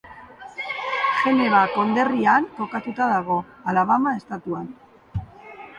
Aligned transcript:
Geneva 1.25 1.59
konderrian 1.75 2.49
kokatuta 2.57 3.11
dago, 3.13 3.39
Alabama 3.75 4.17
estatuan. 4.23 4.71